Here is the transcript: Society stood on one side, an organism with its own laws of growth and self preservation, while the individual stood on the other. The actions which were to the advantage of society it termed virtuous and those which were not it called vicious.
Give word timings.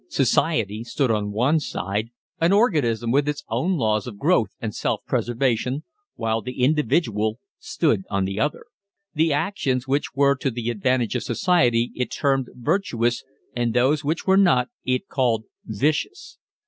Society 0.09 0.83
stood 0.83 1.11
on 1.11 1.31
one 1.31 1.59
side, 1.59 2.09
an 2.39 2.51
organism 2.51 3.11
with 3.11 3.29
its 3.29 3.43
own 3.49 3.77
laws 3.77 4.07
of 4.07 4.17
growth 4.17 4.49
and 4.59 4.73
self 4.73 5.01
preservation, 5.05 5.83
while 6.15 6.41
the 6.41 6.63
individual 6.63 7.37
stood 7.59 8.01
on 8.09 8.25
the 8.25 8.39
other. 8.39 8.65
The 9.13 9.31
actions 9.31 9.87
which 9.87 10.15
were 10.15 10.33
to 10.37 10.49
the 10.49 10.71
advantage 10.71 11.13
of 11.15 11.21
society 11.21 11.91
it 11.93 12.09
termed 12.09 12.47
virtuous 12.55 13.23
and 13.55 13.75
those 13.75 14.03
which 14.03 14.25
were 14.25 14.37
not 14.37 14.69
it 14.83 15.07
called 15.07 15.43
vicious. 15.65 16.39